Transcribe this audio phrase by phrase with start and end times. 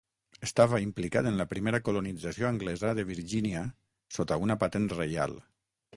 [0.45, 3.61] Estava implicat en la primera colonització anglesa de Virgínia
[4.19, 5.37] sota una patent reial.